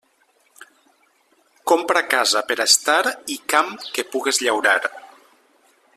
[1.73, 2.99] Compra casa per a estar
[3.37, 4.77] i camp que pugues llaurar.